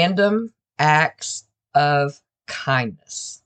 Random 0.00 0.54
acts 0.78 1.44
of 1.74 2.22
kindness. 2.46 3.42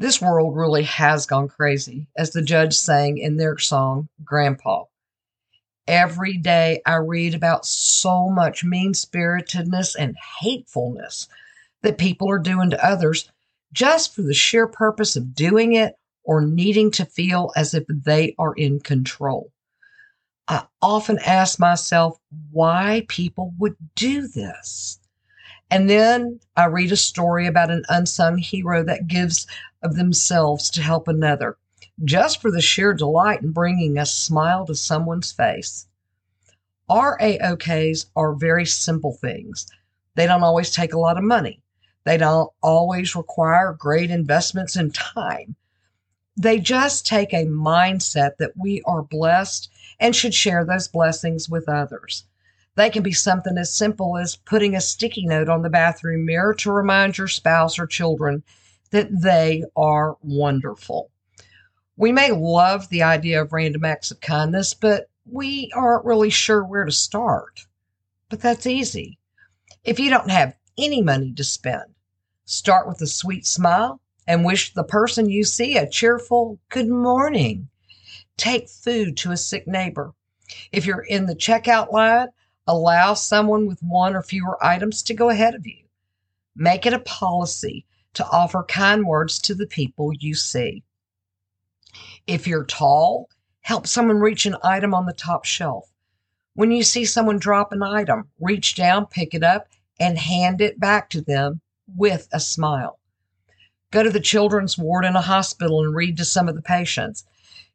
This 0.00 0.20
world 0.20 0.56
really 0.56 0.82
has 0.82 1.26
gone 1.26 1.46
crazy, 1.46 2.08
as 2.16 2.30
the 2.32 2.42
Judds 2.42 2.76
sang 2.76 3.18
in 3.18 3.36
their 3.36 3.56
song, 3.58 4.08
Grandpa. 4.24 4.86
Every 5.86 6.38
day 6.38 6.82
I 6.84 6.96
read 6.96 7.36
about 7.36 7.66
so 7.66 8.28
much 8.30 8.64
mean 8.64 8.94
spiritedness 8.94 9.94
and 9.94 10.16
hatefulness 10.40 11.28
that 11.82 11.98
people 11.98 12.28
are 12.28 12.40
doing 12.40 12.70
to 12.70 12.84
others 12.84 13.30
just 13.72 14.12
for 14.12 14.22
the 14.22 14.34
sheer 14.34 14.66
purpose 14.66 15.14
of 15.14 15.36
doing 15.36 15.74
it 15.74 15.94
or 16.24 16.40
needing 16.40 16.90
to 16.90 17.04
feel 17.04 17.52
as 17.54 17.74
if 17.74 17.84
they 17.88 18.34
are 18.40 18.54
in 18.54 18.80
control. 18.80 19.52
I 20.48 20.64
often 20.82 21.20
ask 21.20 21.60
myself 21.60 22.18
why 22.50 23.06
people 23.06 23.54
would 23.60 23.76
do 23.94 24.26
this. 24.26 24.98
And 25.70 25.90
then 25.90 26.40
I 26.56 26.66
read 26.66 26.92
a 26.92 26.96
story 26.96 27.46
about 27.46 27.70
an 27.70 27.84
unsung 27.88 28.38
hero 28.38 28.84
that 28.84 29.08
gives 29.08 29.46
of 29.82 29.96
themselves 29.96 30.70
to 30.70 30.82
help 30.82 31.08
another, 31.08 31.56
just 32.04 32.40
for 32.40 32.50
the 32.50 32.60
sheer 32.60 32.94
delight 32.94 33.42
in 33.42 33.52
bringing 33.52 33.98
a 33.98 34.06
smile 34.06 34.66
to 34.66 34.74
someone's 34.74 35.32
face. 35.32 35.86
RAOKs 36.88 38.06
are 38.14 38.34
very 38.34 38.66
simple 38.66 39.12
things. 39.14 39.66
They 40.14 40.26
don't 40.26 40.42
always 40.42 40.70
take 40.70 40.92
a 40.92 40.98
lot 40.98 41.16
of 41.16 41.24
money. 41.24 41.60
They 42.04 42.18
don't 42.18 42.52
always 42.62 43.16
require 43.16 43.72
great 43.72 44.10
investments 44.10 44.76
in 44.76 44.92
time. 44.92 45.56
They 46.36 46.58
just 46.58 47.06
take 47.06 47.32
a 47.32 47.46
mindset 47.46 48.36
that 48.38 48.52
we 48.56 48.82
are 48.82 49.02
blessed 49.02 49.70
and 49.98 50.14
should 50.14 50.34
share 50.34 50.64
those 50.64 50.88
blessings 50.88 51.48
with 51.48 51.68
others. 51.68 52.24
They 52.76 52.90
can 52.90 53.02
be 53.02 53.12
something 53.12 53.56
as 53.56 53.72
simple 53.72 54.18
as 54.18 54.36
putting 54.36 54.74
a 54.74 54.80
sticky 54.80 55.26
note 55.26 55.48
on 55.48 55.62
the 55.62 55.70
bathroom 55.70 56.26
mirror 56.26 56.54
to 56.54 56.72
remind 56.72 57.16
your 57.16 57.28
spouse 57.28 57.78
or 57.78 57.86
children 57.86 58.42
that 58.90 59.08
they 59.10 59.64
are 59.76 60.16
wonderful. 60.22 61.10
We 61.96 62.10
may 62.10 62.32
love 62.32 62.88
the 62.88 63.04
idea 63.04 63.42
of 63.42 63.52
random 63.52 63.84
acts 63.84 64.10
of 64.10 64.20
kindness, 64.20 64.74
but 64.74 65.08
we 65.24 65.70
aren't 65.74 66.04
really 66.04 66.30
sure 66.30 66.64
where 66.64 66.84
to 66.84 66.92
start. 66.92 67.66
But 68.28 68.40
that's 68.40 68.66
easy. 68.66 69.18
If 69.84 70.00
you 70.00 70.10
don't 70.10 70.30
have 70.30 70.56
any 70.76 71.00
money 71.00 71.32
to 71.34 71.44
spend, 71.44 71.94
start 72.44 72.88
with 72.88 73.00
a 73.00 73.06
sweet 73.06 73.46
smile 73.46 74.00
and 74.26 74.44
wish 74.44 74.74
the 74.74 74.82
person 74.82 75.30
you 75.30 75.44
see 75.44 75.76
a 75.76 75.88
cheerful 75.88 76.58
good 76.70 76.88
morning. 76.88 77.68
Take 78.36 78.68
food 78.68 79.16
to 79.18 79.30
a 79.30 79.36
sick 79.36 79.68
neighbor. 79.68 80.12
If 80.72 80.86
you're 80.86 81.02
in 81.02 81.26
the 81.26 81.36
checkout 81.36 81.92
line, 81.92 82.28
allow 82.66 83.14
someone 83.14 83.66
with 83.66 83.82
one 83.82 84.14
or 84.14 84.22
fewer 84.22 84.62
items 84.64 85.02
to 85.02 85.14
go 85.14 85.28
ahead 85.28 85.54
of 85.54 85.66
you. 85.66 85.84
Make 86.56 86.86
it 86.86 86.92
a 86.92 87.00
policy 87.00 87.84
to 88.14 88.26
offer 88.28 88.62
kind 88.62 89.06
words 89.06 89.38
to 89.40 89.54
the 89.54 89.66
people 89.66 90.12
you 90.14 90.34
see. 90.34 90.82
If 92.26 92.46
you're 92.46 92.64
tall, 92.64 93.28
help 93.60 93.86
someone 93.86 94.20
reach 94.20 94.46
an 94.46 94.56
item 94.62 94.94
on 94.94 95.06
the 95.06 95.12
top 95.12 95.44
shelf. 95.44 95.90
When 96.54 96.70
you 96.70 96.84
see 96.84 97.04
someone 97.04 97.38
drop 97.38 97.72
an 97.72 97.82
item, 97.82 98.30
reach 98.40 98.76
down, 98.76 99.06
pick 99.06 99.34
it 99.34 99.42
up, 99.42 99.68
and 99.98 100.18
hand 100.18 100.60
it 100.60 100.78
back 100.78 101.10
to 101.10 101.20
them 101.20 101.60
with 101.96 102.28
a 102.32 102.40
smile. 102.40 102.98
Go 103.90 104.02
to 104.02 104.10
the 104.10 104.20
children's 104.20 104.78
ward 104.78 105.04
in 105.04 105.16
a 105.16 105.20
hospital 105.20 105.84
and 105.84 105.94
read 105.94 106.16
to 106.16 106.24
some 106.24 106.48
of 106.48 106.54
the 106.54 106.62
patients. 106.62 107.24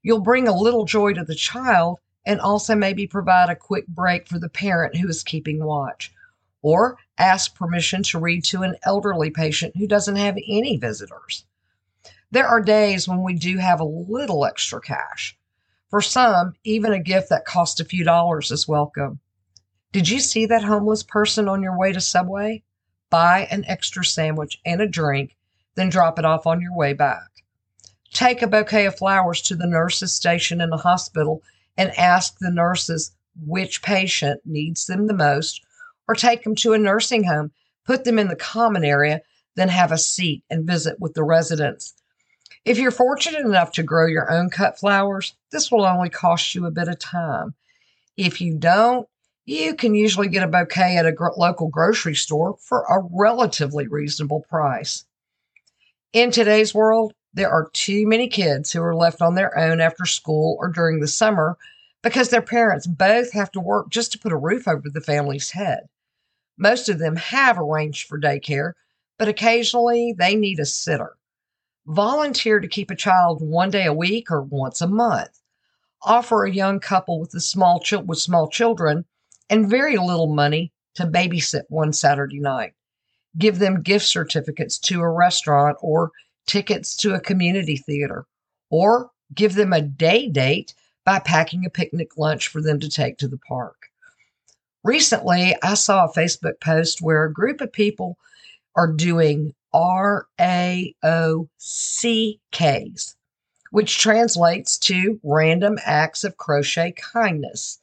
You'll 0.02 0.22
bring 0.22 0.48
a 0.48 0.56
little 0.56 0.86
joy 0.86 1.14
to 1.14 1.24
the 1.24 1.36
child 1.36 2.00
and 2.29 2.40
also 2.40 2.75
maybe 2.75 3.07
provide 3.07 3.50
a 3.50 3.56
quick 3.56 3.88
break 3.88 4.28
for 4.28 4.38
the 4.38 4.50
parent 4.50 4.95
who 4.95 5.07
is 5.07 5.23
keeping 5.23 5.63
watch. 5.63 6.13
Or 6.62 7.00
ask 7.17 7.56
permission 7.56 8.03
to 8.03 8.19
read 8.19 8.44
to 8.45 8.62
an 8.62 8.75
elderly 8.84 9.31
patient 9.31 9.75
who 9.75 9.88
doesn't 9.88 10.16
have 10.16 10.38
any 10.47 10.78
visitors. 10.78 11.45
There 12.29 12.45
are 12.45 12.62
days 12.62 13.07
when 13.07 13.23
we 13.23 13.34
do 13.34 13.57
have 13.57 13.79
a 13.79 13.84
little 13.84 14.45
extra 14.45 14.79
cash. 14.79 15.35
For 15.90 16.01
some, 16.01 16.53
even 16.63 16.94
a 16.94 17.01
gift 17.01 17.29
that 17.29 17.45
costs 17.45 17.79
a 17.79 17.85
few 17.85 18.03
dollars 18.03 18.51
is 18.51 18.67
welcome. 18.67 19.19
Did 19.91 20.07
you 20.07 20.19
see 20.19 20.46
that 20.46 20.63
homeless 20.63 21.01
person 21.01 21.50
on 21.50 21.63
your 21.63 21.79
way 21.79 21.94
to 21.94 22.00
Subway? 22.00 22.61
Buy 23.09 23.47
an 23.50 23.66
extra 23.66 24.06
sandwich 24.06 24.61
and 24.63 24.81
a 24.81 24.88
drink, 24.88 25.35
then 25.73 25.90
drop 25.90 26.19
it 26.19 26.25
off 26.25 26.46
on 26.46 26.61
your 26.61 26.75
way 26.75 26.94
back. 26.94 27.41
Take 28.13 28.44
a 28.44 28.47
bouquet 28.47 28.85
of 28.85 28.96
flowers 28.96 29.41
to 29.44 29.56
the 29.56 29.66
nurse's 29.66 30.13
station 30.13 30.61
in 30.61 30.69
the 30.69 30.78
hospital 30.78 31.41
and 31.79 31.97
ask 31.97 32.38
the 32.40 32.51
nurses 32.51 33.13
which 33.47 33.81
patient 33.81 34.41
needs 34.44 34.85
them 34.85 35.07
the 35.07 35.13
most, 35.13 35.62
or 36.09 36.13
take 36.13 36.44
them 36.44 36.53
to 36.53 36.73
a 36.73 36.78
nursing 36.78 37.23
home, 37.23 37.51
put 37.85 38.03
them 38.03 38.19
in 38.19 38.28
the 38.28 38.35
common 38.35 38.84
area, 38.84 39.22
then 39.56 39.69
have 39.69 39.94
a 39.94 39.97
seat 39.97 40.44
and 40.50 40.67
visit 40.67 41.00
with 41.00 41.13
the 41.13 41.23
residents. 41.23 41.94
If 42.66 42.79
you're 42.79 42.91
fortunate 42.91 43.45
enough 43.45 43.72
to 43.73 43.84
grow 43.84 44.07
your 44.07 44.29
own 44.29 44.50
cut 44.50 44.78
flowers, 44.78 45.34
this 45.53 45.72
will 45.72 45.85
only 45.85 46.09
cost 46.09 46.53
you 46.53 46.66
a 46.66 46.72
bit 46.72 46.90
of 46.90 47.00
time. 47.00 47.56
If 48.17 48.41
you 48.41 48.56
don't, 48.57 49.07
you 49.46 49.73
can 49.73 49.96
usually 49.96 50.28
get 50.28 50.44
a 50.44 50.47
bouquet 50.47 50.97
at 50.97 51.06
a 51.06 51.13
gro- 51.13 51.34
local 51.38 51.69
grocery 51.69 52.16
store 52.16 52.57
for 52.59 52.81
a 52.81 53.07
relatively 53.09 53.88
reasonable 53.88 54.41
price. 54.50 55.06
In 56.11 56.31
today's 56.31 56.73
world, 56.73 57.13
there 57.34 57.50
are 57.50 57.69
too 57.73 58.07
many 58.07 58.28
kids 58.28 58.72
who 58.72 58.81
are 58.81 58.95
left 58.95 59.22
on 59.22 59.35
their 59.35 59.57
own 59.57 59.81
after 59.81 60.06
school 60.06 60.57
or 60.59 60.69
during 60.69 61.00
the 61.00 61.07
summer 61.07 61.57
because 62.01 62.29
their 62.29 62.41
parents 62.41 62.88
both 62.88 63.31
have 63.34 63.51
to 63.51 63.59
work 63.59 63.90
just 63.90 64.12
to 64.12 64.19
put 64.19 64.31
a 64.31 64.38
roof 64.38 64.67
over 64.67 64.90
the 64.90 65.01
family's 65.01 65.51
head. 65.51 65.88
Most 66.57 66.90
of 66.90 67.00
them 67.00 67.16
have 67.16 67.57
arranged 67.57 68.07
for 68.07 68.19
daycare, 68.19 68.73
but 69.17 69.28
occasionally 69.28 70.13
they 70.17 70.35
need 70.35 70.59
a 70.59 70.66
sitter. 70.66 71.16
Volunteer 71.85 72.59
to 72.59 72.67
keep 72.67 72.91
a 72.91 72.95
child 72.95 73.41
one 73.41 73.69
day 73.69 73.85
a 73.85 73.94
week 73.94 74.31
or 74.31 74.41
once 74.41 74.81
a 74.81 74.88
month. 74.88 75.40
Offer 76.03 76.46
a 76.46 76.51
young 76.51 76.79
couple 76.79 77.19
with, 77.19 77.31
small 77.31 77.79
ch- 77.79 77.94
with 77.94 78.19
small 78.19 78.50
children 78.50 79.06
and 79.50 79.69
very 79.69 79.97
little 79.97 80.34
money 80.34 80.72
to 80.96 81.06
babysit 81.06 81.63
one 81.69 81.94
Saturday 81.94 82.40
night. 82.40 82.73
Give 83.38 83.59
them 83.59 83.81
gift 83.81 84.06
certificates 84.06 84.79
to 84.79 85.01
a 85.01 85.09
restaurant 85.09 85.78
or 85.81 86.11
tickets 86.50 86.96
to 86.98 87.14
a 87.14 87.20
community 87.20 87.78
theater, 87.78 88.26
or 88.72 89.12
give 89.36 89.54
them 89.54 89.72
a 89.72 89.82
day 89.82 90.28
date 90.28 90.73
by 91.06 91.20
packing 91.20 91.64
a 91.66 91.70
picnic 91.70 92.18
lunch 92.18 92.47
for 92.47 92.59
them 92.62 92.79
to 92.79 92.90
take 92.90 93.18
to 93.20 93.28
the 93.28 93.38
park. 93.38 93.76
Recently, 94.84 95.56
I 95.62 95.76
saw 95.76 96.06
a 96.06 96.14
Facebook 96.14 96.59
post 96.59 97.02
where 97.02 97.23
a 97.23 97.32
group 97.32 97.62
of 97.62 97.72
people 97.72 98.18
are 98.76 98.91
doing 98.91 99.53
RAOCKs, 99.73 100.26
which 103.72 104.00
translates 104.00 104.78
to 104.79 105.20
random 105.22 105.78
acts 105.85 106.23
of 106.23 106.38
crochet 106.38 106.94
kindness. 106.94 107.78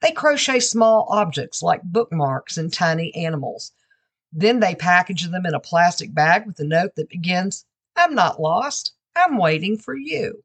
They 0.00 0.12
crochet 0.12 0.60
small 0.60 1.06
objects 1.08 1.62
like 1.62 1.82
bookmarks 1.82 2.58
and 2.58 2.70
tiny 2.72 3.14
animals. 3.14 3.72
Then 4.32 4.60
they 4.60 4.74
package 4.74 5.28
them 5.30 5.46
in 5.46 5.54
a 5.54 5.60
plastic 5.60 6.12
bag 6.12 6.46
with 6.46 6.58
a 6.58 6.64
note 6.64 6.96
that 6.96 7.08
begins, 7.08 7.64
I'm 7.96 8.14
not 8.14 8.40
lost. 8.40 8.92
I'm 9.14 9.36
waiting 9.38 9.76
for 9.76 9.94
you. 9.96 10.42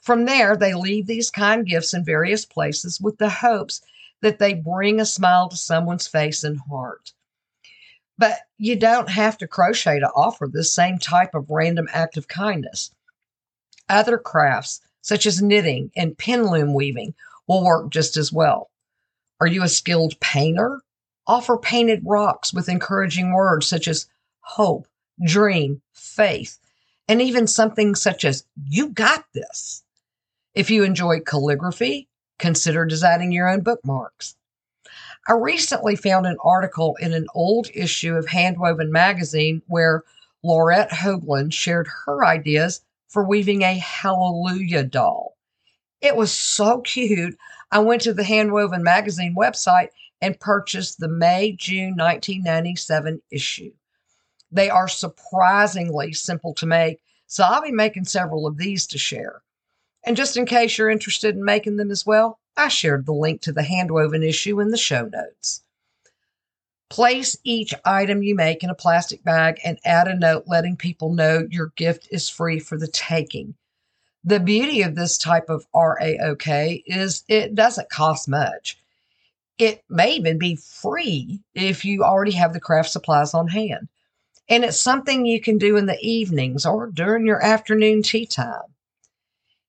From 0.00 0.24
there, 0.24 0.56
they 0.56 0.74
leave 0.74 1.06
these 1.06 1.30
kind 1.30 1.66
gifts 1.66 1.92
in 1.94 2.04
various 2.04 2.44
places 2.44 3.00
with 3.00 3.18
the 3.18 3.28
hopes 3.28 3.82
that 4.20 4.38
they 4.38 4.54
bring 4.54 5.00
a 5.00 5.06
smile 5.06 5.48
to 5.48 5.56
someone's 5.56 6.08
face 6.08 6.42
and 6.42 6.58
heart. 6.68 7.12
But 8.16 8.40
you 8.56 8.74
don't 8.74 9.10
have 9.10 9.38
to 9.38 9.46
crochet 9.46 10.00
to 10.00 10.10
offer 10.12 10.48
this 10.50 10.72
same 10.72 10.98
type 10.98 11.34
of 11.34 11.50
random 11.50 11.88
act 11.92 12.16
of 12.16 12.26
kindness. 12.26 12.90
Other 13.88 14.18
crafts, 14.18 14.80
such 15.02 15.24
as 15.24 15.40
knitting 15.40 15.92
and 15.94 16.18
pin 16.18 16.46
loom 16.46 16.74
weaving, 16.74 17.14
will 17.46 17.64
work 17.64 17.90
just 17.90 18.16
as 18.16 18.32
well. 18.32 18.70
Are 19.40 19.46
you 19.46 19.62
a 19.62 19.68
skilled 19.68 20.18
painter? 20.18 20.80
Offer 21.28 21.58
painted 21.58 22.02
rocks 22.04 22.52
with 22.52 22.68
encouraging 22.68 23.32
words 23.32 23.68
such 23.68 23.86
as 23.86 24.08
hope, 24.40 24.87
dream, 25.24 25.82
faith, 25.92 26.58
and 27.08 27.22
even 27.22 27.46
something 27.46 27.94
such 27.94 28.24
as, 28.24 28.44
You 28.68 28.90
got 28.90 29.24
this. 29.32 29.82
If 30.54 30.70
you 30.70 30.84
enjoy 30.84 31.20
calligraphy, 31.20 32.08
consider 32.38 32.84
designing 32.84 33.32
your 33.32 33.48
own 33.48 33.60
bookmarks. 33.60 34.36
I 35.26 35.32
recently 35.32 35.96
found 35.96 36.26
an 36.26 36.38
article 36.42 36.96
in 37.00 37.12
an 37.12 37.26
old 37.34 37.68
issue 37.74 38.16
of 38.16 38.26
Handwoven 38.26 38.88
magazine 38.88 39.62
where 39.66 40.04
Laurette 40.42 40.90
Hoagland 40.90 41.52
shared 41.52 41.88
her 42.06 42.24
ideas 42.24 42.80
for 43.08 43.24
weaving 43.24 43.62
a 43.62 43.78
hallelujah 43.78 44.84
doll. 44.84 45.36
It 46.00 46.16
was 46.16 46.32
so 46.32 46.80
cute. 46.80 47.36
I 47.70 47.80
went 47.80 48.02
to 48.02 48.14
the 48.14 48.22
Handwoven 48.22 48.82
magazine 48.82 49.34
website 49.36 49.88
and 50.20 50.38
purchased 50.40 50.98
the 50.98 51.08
May 51.08 51.52
June 51.52 51.96
1997 51.96 53.20
issue. 53.30 53.72
They 54.50 54.70
are 54.70 54.88
surprisingly 54.88 56.12
simple 56.12 56.54
to 56.54 56.66
make, 56.66 57.00
so 57.26 57.44
I'll 57.44 57.62
be 57.62 57.72
making 57.72 58.04
several 58.04 58.46
of 58.46 58.56
these 58.56 58.86
to 58.88 58.98
share. 58.98 59.42
And 60.04 60.16
just 60.16 60.36
in 60.36 60.46
case 60.46 60.78
you're 60.78 60.88
interested 60.88 61.34
in 61.34 61.44
making 61.44 61.76
them 61.76 61.90
as 61.90 62.06
well, 62.06 62.38
I 62.56 62.68
shared 62.68 63.06
the 63.06 63.12
link 63.12 63.42
to 63.42 63.52
the 63.52 63.62
handwoven 63.62 64.26
issue 64.26 64.60
in 64.60 64.70
the 64.70 64.76
show 64.76 65.04
notes. 65.04 65.62
Place 66.88 67.36
each 67.44 67.74
item 67.84 68.22
you 68.22 68.34
make 68.34 68.64
in 68.64 68.70
a 68.70 68.74
plastic 68.74 69.22
bag 69.22 69.60
and 69.62 69.78
add 69.84 70.08
a 70.08 70.16
note 70.16 70.44
letting 70.46 70.76
people 70.76 71.12
know 71.12 71.46
your 71.50 71.72
gift 71.76 72.08
is 72.10 72.30
free 72.30 72.58
for 72.58 72.78
the 72.78 72.88
taking. 72.88 73.54
The 74.24 74.40
beauty 74.40 74.82
of 74.82 74.94
this 74.94 75.18
type 75.18 75.50
of 75.50 75.66
RAOK 75.74 76.82
is 76.86 77.24
it 77.28 77.54
doesn't 77.54 77.90
cost 77.90 78.28
much. 78.28 78.78
It 79.58 79.84
may 79.88 80.12
even 80.14 80.38
be 80.38 80.56
free 80.56 81.40
if 81.54 81.84
you 81.84 82.02
already 82.02 82.32
have 82.32 82.52
the 82.52 82.60
craft 82.60 82.90
supplies 82.90 83.34
on 83.34 83.48
hand. 83.48 83.88
And 84.50 84.64
it's 84.64 84.80
something 84.80 85.26
you 85.26 85.40
can 85.40 85.58
do 85.58 85.76
in 85.76 85.86
the 85.86 85.98
evenings 86.00 86.64
or 86.64 86.86
during 86.86 87.26
your 87.26 87.42
afternoon 87.42 88.02
tea 88.02 88.24
time. 88.24 88.74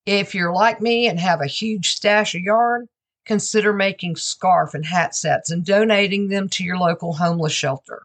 If 0.06 0.34
you're 0.34 0.54
like 0.54 0.80
me 0.80 1.08
and 1.08 1.20
have 1.20 1.42
a 1.42 1.48
huge 1.48 1.90
stash 1.90 2.34
of 2.34 2.42
yarn, 2.42 2.88
consider 3.26 3.74
making 3.74 4.16
scarf 4.16 4.74
and 4.74 4.86
hat 4.86 5.14
sets 5.14 5.52
and 5.52 5.66
donating 5.66 6.30
them 6.30 6.48
to 6.50 6.64
your 6.64 6.78
local 6.78 7.14
homeless 7.14 7.52
shelter. 7.52 8.04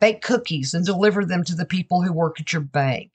Bake 0.00 0.22
cookies 0.22 0.72
and 0.72 0.86
deliver 0.86 1.24
them 1.24 1.42
to 1.44 1.56
the 1.56 1.66
people 1.66 2.02
who 2.02 2.12
work 2.12 2.40
at 2.40 2.52
your 2.52 2.62
bank. 2.62 3.10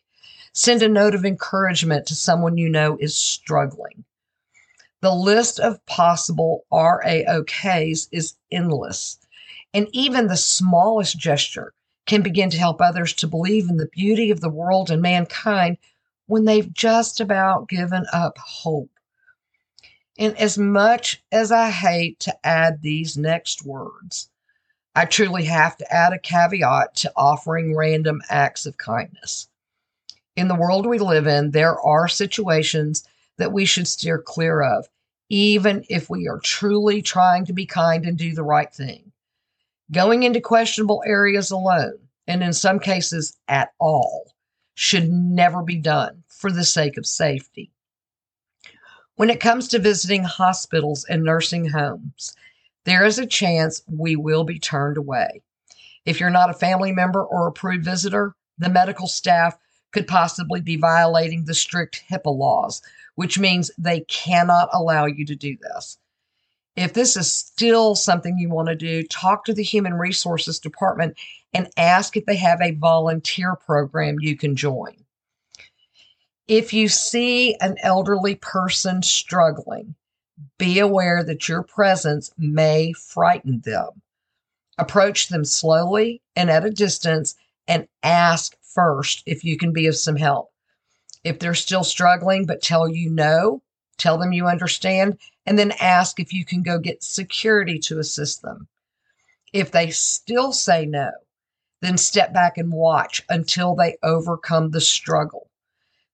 Send 0.52 0.84
a 0.84 0.90
note 0.90 1.16
of 1.16 1.26
encouragement 1.26 2.06
to 2.08 2.16
someone 2.16 2.58
you 2.58 2.68
know 2.68 2.98
is 3.00 3.18
struggling. 3.18 4.04
The 5.00 5.16
list 5.16 5.60
of 5.60 5.84
possible 5.86 6.66
RAOKs 6.72 8.10
is 8.12 8.36
endless, 8.52 9.18
and 9.74 9.88
even 9.94 10.28
the 10.28 10.38
smallest 10.38 11.18
gesture 11.18 11.74
can 12.06 12.22
begin 12.22 12.50
to 12.50 12.58
help 12.58 12.82
others 12.82 13.14
to 13.14 13.28
believe 13.28 13.70
in 13.70 13.78
the 13.78 13.90
beauty 13.92 14.32
of 14.32 14.42
the 14.42 14.50
world 14.50 14.92
and 14.92 15.02
mankind 15.02 15.78
when 16.28 16.46
they've 16.46 16.74
just 16.74 17.20
about 17.20 17.70
given 17.70 18.06
up 18.12 18.38
hope. 18.38 18.90
And 20.18 20.38
as 20.38 20.58
much 20.58 21.24
as 21.32 21.52
I 21.52 21.70
hate 21.70 22.20
to 22.22 22.46
add 22.46 22.82
these 22.82 23.18
next 23.18 23.66
words, 23.66 24.30
I 24.96 25.06
truly 25.06 25.46
have 25.46 25.76
to 25.78 25.92
add 25.92 26.14
a 26.14 26.20
caveat 26.20 26.96
to 26.98 27.12
offering 27.16 27.76
random 27.76 28.22
acts 28.30 28.66
of 28.66 28.78
kindness. 28.78 29.48
In 30.36 30.48
the 30.48 30.56
world 30.56 30.86
we 30.86 31.00
live 31.00 31.26
in, 31.26 31.52
there 31.52 31.80
are 31.80 32.08
situations 32.08 33.08
that 33.38 33.52
we 33.52 33.66
should 33.66 33.88
steer 33.88 34.20
clear 34.20 34.62
of, 34.62 34.88
even 35.30 35.84
if 35.90 36.10
we 36.10 36.28
are 36.28 36.40
truly 36.40 37.02
trying 37.02 37.46
to 37.46 37.54
be 37.54 37.66
kind 37.66 38.06
and 38.06 38.18
do 38.18 38.36
the 38.36 38.44
right 38.44 38.72
thing. 38.72 39.12
Going 39.94 40.24
into 40.24 40.42
questionable 40.42 41.04
areas 41.06 41.52
alone, 41.52 42.00
and 42.26 42.42
in 42.42 42.54
some 42.54 42.80
cases 42.80 43.38
at 43.48 43.74
all, 43.80 44.34
should 44.74 45.12
never 45.12 45.62
be 45.62 45.76
done 45.76 46.24
for 46.30 46.52
the 46.52 46.64
sake 46.64 46.98
of 46.98 47.06
safety. 47.06 47.72
When 49.18 49.30
it 49.30 49.40
comes 49.40 49.68
to 49.68 49.78
visiting 49.78 50.24
hospitals 50.24 51.06
and 51.08 51.24
nursing 51.24 51.70
homes, 51.70 52.36
there 52.86 53.06
is 53.06 53.20
a 53.20 53.28
chance 53.28 53.84
we 53.88 54.16
will 54.16 54.44
be 54.44 54.58
turned 54.58 54.98
away. 54.98 55.44
If 56.06 56.20
you're 56.20 56.32
not 56.32 56.50
a 56.50 56.56
family 56.56 56.92
member 56.92 57.24
or 57.24 57.48
approved 57.48 57.86
visitor, 57.86 58.34
the 58.58 58.70
medical 58.70 59.08
staff 59.08 59.56
could 59.92 60.08
possibly 60.08 60.60
be 60.60 60.76
violating 60.76 61.46
the 61.46 61.54
strict 61.54 62.04
HIPAA 62.10 62.36
laws, 62.36 62.82
which 63.14 63.38
means 63.38 63.70
they 63.78 64.00
cannot 64.02 64.70
allow 64.74 65.06
you 65.06 65.24
to 65.28 65.36
do 65.36 65.56
this. 65.62 66.00
If 66.76 66.94
this 66.94 67.16
is 67.16 67.32
still 67.32 67.96
something 67.96 68.38
you 68.38 68.50
want 68.50 68.68
to 68.70 68.76
do, 68.76 69.04
talk 69.04 69.46
to 69.46 69.54
the 69.54 69.64
Human 69.64 69.94
Resources 69.94 70.60
Department 70.60 71.16
and 71.54 71.70
ask 71.78 72.18
if 72.18 72.26
they 72.26 72.36
have 72.38 72.62
a 72.62 72.72
volunteer 72.72 73.56
program 73.56 74.18
you 74.20 74.36
can 74.36 74.56
join. 74.56 74.96
If 76.48 76.74
you 76.74 76.90
see 76.90 77.56
an 77.62 77.78
elderly 77.84 78.36
person 78.36 79.02
struggling, 79.02 79.96
be 80.58 80.80
aware 80.80 81.24
that 81.24 81.48
your 81.48 81.64
presence 81.64 82.32
may 82.38 82.92
frighten 82.94 83.62
them. 83.64 84.02
Approach 84.78 85.30
them 85.30 85.46
slowly 85.46 86.22
and 86.36 86.50
at 86.50 86.66
a 86.66 86.72
distance 86.72 87.36
and 87.68 87.88
ask 88.02 88.56
first 88.62 89.24
if 89.26 89.44
you 89.44 89.58
can 89.58 89.72
be 89.72 89.88
of 89.88 89.96
some 89.96 90.16
help. 90.16 90.52
If 91.24 91.40
they're 91.40 91.54
still 91.54 91.84
struggling 91.84 92.46
but 92.46 92.62
tell 92.62 92.90
you 92.90 93.10
no, 93.10 93.63
tell 93.98 94.18
them 94.18 94.34
you 94.34 94.48
understand, 94.48 95.18
and 95.46 95.58
then 95.58 95.72
ask 95.80 96.20
if 96.20 96.34
you 96.34 96.46
can 96.46 96.64
go 96.64 96.80
get 96.80 97.04
security 97.04 97.80
to 97.80 98.00
assist 98.00 98.42
them. 98.42 98.68
If 99.54 99.72
they 99.72 99.92
still 99.92 100.52
say 100.52 100.86
no, 100.86 101.12
then 101.82 101.98
step 101.98 102.34
back 102.34 102.58
and 102.58 102.72
watch 102.72 103.22
until 103.30 103.76
they 103.76 103.98
overcome 104.04 104.72
the 104.72 104.82
struggle. 104.82 105.50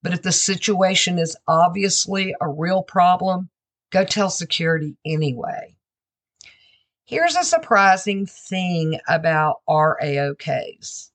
But 0.01 0.13
if 0.13 0.21
the 0.21 0.31
situation 0.31 1.19
is 1.19 1.37
obviously 1.47 2.33
a 2.41 2.47
real 2.47 2.83
problem, 2.83 3.49
go 3.91 4.03
tell 4.03 4.29
security 4.29 4.95
anyway. 5.05 5.75
Here's 7.05 7.35
a 7.35 7.43
surprising 7.43 8.27
thing 8.27 8.99
about 9.07 9.61
RAOKs. 9.67 11.09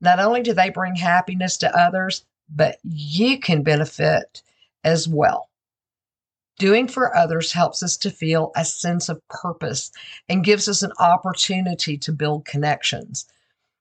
Not 0.00 0.18
only 0.18 0.40
do 0.42 0.54
they 0.54 0.70
bring 0.70 0.94
happiness 0.94 1.58
to 1.58 1.78
others, 1.78 2.24
but 2.48 2.78
you 2.82 3.38
can 3.38 3.62
benefit 3.62 4.42
as 4.82 5.06
well. 5.06 5.49
Doing 6.60 6.88
for 6.88 7.16
others 7.16 7.52
helps 7.52 7.82
us 7.82 7.96
to 7.96 8.10
feel 8.10 8.52
a 8.54 8.66
sense 8.66 9.08
of 9.08 9.26
purpose 9.28 9.90
and 10.28 10.44
gives 10.44 10.68
us 10.68 10.82
an 10.82 10.92
opportunity 10.98 11.96
to 11.96 12.12
build 12.12 12.44
connections. 12.44 13.26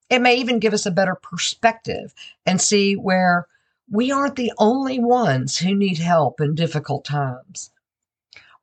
It 0.10 0.22
may 0.22 0.38
even 0.38 0.60
give 0.60 0.74
us 0.74 0.86
a 0.86 0.92
better 0.92 1.16
perspective 1.16 2.14
and 2.46 2.62
see 2.62 2.96
where 2.96 3.48
we 3.92 4.14
aren't 4.14 4.38
the 4.38 4.54
only 4.60 4.98
ones 4.98 5.58
who 5.58 5.76
need 5.76 5.98
help 5.98 6.40
in 6.40 6.56
difficult 6.56 7.04
times. 7.04 7.70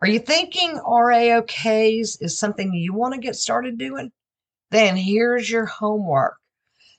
Are 0.01 0.09
you 0.09 0.19
thinking 0.19 0.79
RAOKs 0.79 2.17
is 2.23 2.39
something 2.39 2.73
you 2.73 2.95
want 2.95 3.13
to 3.13 3.21
get 3.21 3.37
started 3.37 3.77
doing? 3.77 4.13
Then 4.71 4.97
here's 4.97 5.51
your 5.51 5.67
homework. 5.67 6.39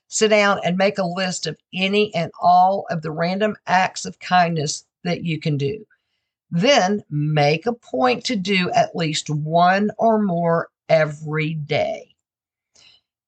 Sit 0.07 0.27
down 0.27 0.59
and 0.63 0.77
make 0.77 0.99
a 0.99 1.03
list 1.03 1.47
of 1.47 1.57
any 1.73 2.13
and 2.13 2.31
all 2.39 2.85
of 2.91 3.01
the 3.01 3.09
random 3.09 3.55
acts 3.65 4.05
of 4.05 4.19
kindness 4.19 4.85
that 5.03 5.23
you 5.23 5.39
can 5.39 5.57
do. 5.57 5.83
Then 6.49 7.03
make 7.09 7.65
a 7.65 7.73
point 7.73 8.23
to 8.25 8.35
do 8.35 8.69
at 8.71 8.95
least 8.95 9.29
one 9.29 9.91
or 9.97 10.21
more 10.21 10.69
every 10.87 11.53
day. 11.53 12.15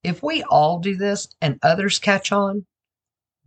If 0.03 0.23
we 0.23 0.43
all 0.43 0.79
do 0.79 0.95
this 0.95 1.27
and 1.41 1.59
others 1.61 1.99
catch 1.99 2.31
on, 2.31 2.65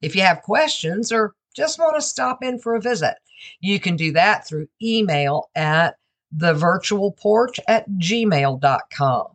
If 0.00 0.14
you 0.14 0.22
have 0.22 0.42
questions 0.42 1.10
or 1.10 1.34
just 1.54 1.78
want 1.78 1.96
to 1.96 2.02
stop 2.02 2.42
in 2.42 2.58
for 2.60 2.76
a 2.76 2.80
visit, 2.80 3.16
you 3.60 3.80
can 3.80 3.96
do 3.96 4.12
that 4.12 4.46
through 4.46 4.68
email 4.82 5.50
at 5.54 5.96
thevirtualporch 6.36 7.58
at 7.68 7.88
gmail.com. 7.90 9.26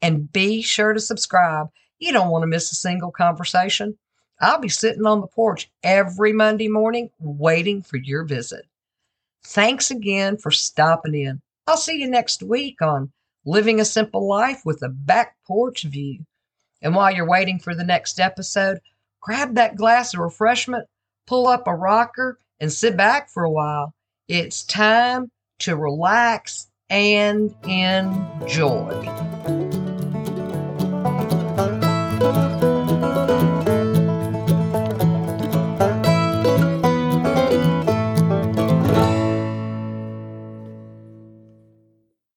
And 0.00 0.32
be 0.32 0.62
sure 0.62 0.92
to 0.92 1.00
subscribe. 1.00 1.68
You 1.98 2.12
don't 2.12 2.30
want 2.30 2.42
to 2.42 2.48
miss 2.48 2.72
a 2.72 2.76
single 2.76 3.10
conversation. 3.10 3.96
I'll 4.40 4.58
be 4.58 4.68
sitting 4.68 5.06
on 5.06 5.20
the 5.20 5.28
porch 5.28 5.70
every 5.84 6.32
Monday 6.32 6.68
morning 6.68 7.10
waiting 7.20 7.82
for 7.82 7.98
your 7.98 8.24
visit. 8.24 8.66
Thanks 9.44 9.90
again 9.90 10.36
for 10.36 10.50
stopping 10.50 11.14
in. 11.14 11.40
I'll 11.66 11.76
see 11.76 12.00
you 12.00 12.08
next 12.08 12.42
week 12.42 12.82
on 12.82 13.12
Living 13.44 13.80
a 13.80 13.84
Simple 13.84 14.26
Life 14.26 14.62
with 14.64 14.82
a 14.82 14.88
Back 14.88 15.36
Porch 15.46 15.84
View. 15.84 16.24
And 16.80 16.96
while 16.96 17.12
you're 17.12 17.28
waiting 17.28 17.60
for 17.60 17.74
the 17.74 17.84
next 17.84 18.18
episode, 18.18 18.80
grab 19.20 19.54
that 19.54 19.76
glass 19.76 20.14
of 20.14 20.20
refreshment, 20.20 20.88
pull 21.26 21.46
up 21.46 21.68
a 21.68 21.74
rocker, 21.74 22.38
and 22.62 22.72
sit 22.72 22.96
back 22.96 23.28
for 23.28 23.42
a 23.42 23.50
while. 23.50 23.92
It's 24.28 24.62
time 24.62 25.30
to 25.58 25.76
relax 25.76 26.68
and 26.88 27.52
enjoy. 27.64 29.71